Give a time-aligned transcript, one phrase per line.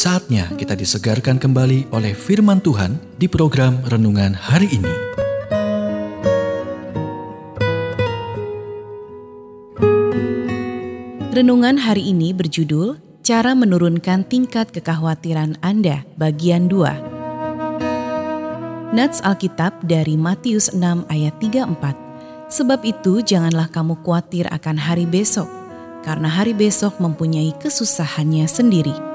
[0.00, 4.88] Saatnya kita disegarkan kembali oleh firman Tuhan di program renungan hari ini.
[11.36, 18.96] Renungan hari ini berjudul Cara Menurunkan Tingkat Kekhawatiran Anda, bagian 2.
[18.96, 20.80] Nats Alkitab dari Matius 6
[21.12, 22.48] ayat 34.
[22.48, 25.52] Sebab itu janganlah kamu khawatir akan hari besok,
[26.00, 29.09] karena hari besok mempunyai kesusahannya sendiri.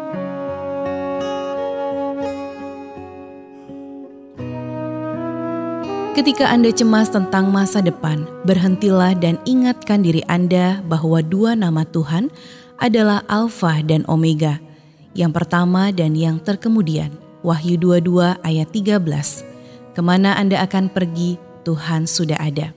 [6.15, 12.31] Ketika Anda cemas tentang masa depan, berhentilah dan ingatkan diri Anda bahwa dua nama Tuhan
[12.79, 14.63] adalah Alfa dan Omega,
[15.11, 17.11] yang pertama dan yang terkemudian.
[17.43, 19.91] Wahyu 22 ayat 13.
[19.91, 21.35] Ke mana Anda akan pergi,
[21.67, 22.71] Tuhan sudah ada.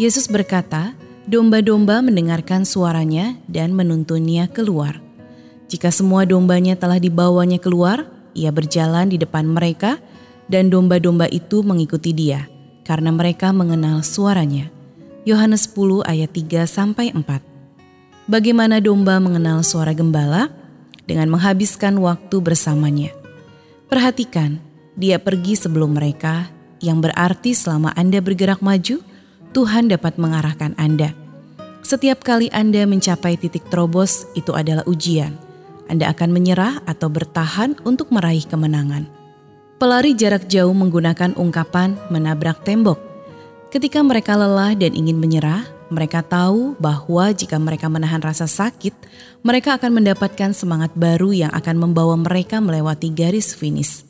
[0.00, 0.96] Yesus berkata,
[1.28, 5.04] domba-domba mendengarkan suaranya dan menuntunnya keluar.
[5.68, 10.00] Jika semua dombanya telah dibawanya keluar, ia berjalan di depan mereka,
[10.48, 12.48] dan domba-domba itu mengikuti dia
[12.90, 14.66] karena mereka mengenal suaranya.
[15.22, 17.22] Yohanes 10 ayat 3 sampai 4.
[18.26, 20.50] Bagaimana domba mengenal suara gembala?
[21.06, 23.14] Dengan menghabiskan waktu bersamanya.
[23.86, 24.58] Perhatikan,
[24.98, 26.50] dia pergi sebelum mereka,
[26.82, 28.98] yang berarti selama Anda bergerak maju,
[29.54, 31.14] Tuhan dapat mengarahkan Anda.
[31.86, 35.38] Setiap kali Anda mencapai titik terobos, itu adalah ujian.
[35.86, 39.19] Anda akan menyerah atau bertahan untuk meraih kemenangan.
[39.80, 43.00] Pelari jarak jauh menggunakan ungkapan menabrak tembok.
[43.72, 48.92] Ketika mereka lelah dan ingin menyerah, mereka tahu bahwa jika mereka menahan rasa sakit,
[49.40, 54.04] mereka akan mendapatkan semangat baru yang akan membawa mereka melewati garis finish.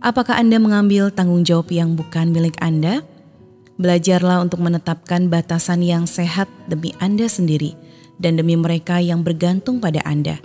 [0.00, 3.04] Apakah Anda mengambil tanggung jawab yang bukan milik Anda?
[3.76, 7.76] Belajarlah untuk menetapkan batasan yang sehat demi Anda sendiri
[8.16, 10.40] dan demi mereka yang bergantung pada Anda.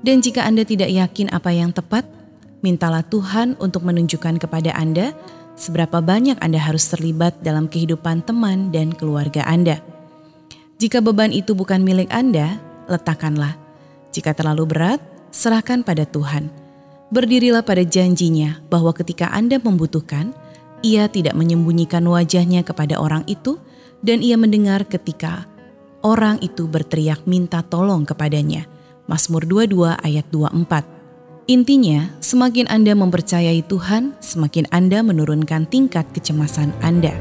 [0.00, 2.23] Dan jika Anda tidak yakin apa yang tepat,
[2.64, 5.12] mintalah Tuhan untuk menunjukkan kepada Anda
[5.60, 9.84] seberapa banyak Anda harus terlibat dalam kehidupan teman dan keluarga Anda.
[10.80, 12.56] Jika beban itu bukan milik Anda,
[12.88, 13.60] letakkanlah.
[14.16, 16.48] Jika terlalu berat, serahkan pada Tuhan.
[17.12, 20.32] Berdirilah pada janjinya bahwa ketika Anda membutuhkan,
[20.80, 23.60] ia tidak menyembunyikan wajahnya kepada orang itu
[24.00, 25.46] dan ia mendengar ketika
[26.04, 28.66] orang itu berteriak minta tolong kepadanya.
[29.04, 30.93] Mazmur 22 ayat 24.
[31.44, 37.12] Intinya, semakin Anda mempercayai Tuhan, semakin Anda menurunkan tingkat kecemasan Anda.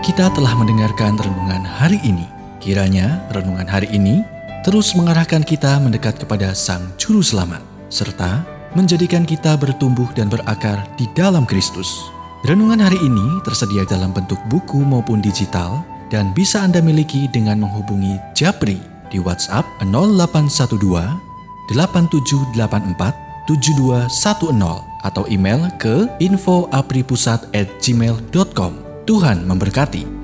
[0.00, 2.24] Kita telah mendengarkan renungan hari ini.
[2.56, 4.24] Kiranya renungan hari ini
[4.64, 7.60] terus mengarahkan kita mendekat kepada Sang Juru Selamat,
[7.92, 8.40] serta
[8.72, 12.00] menjadikan kita bertumbuh dan berakar di dalam Kristus.
[12.48, 18.16] Renungan hari ini tersedia dalam bentuk buku maupun digital dan bisa Anda miliki dengan menghubungi
[18.32, 28.72] Japri di WhatsApp 0812 8784 7210 atau email ke infoapripusat@gmail.com.
[29.02, 30.21] Tuhan memberkati.